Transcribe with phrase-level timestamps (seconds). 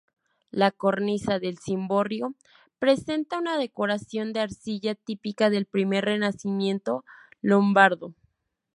[0.49, 2.33] La cornisa del cimborrio
[2.79, 7.05] presenta una decoración de arcilla típica del primer renacimiento
[7.43, 8.15] lombardo.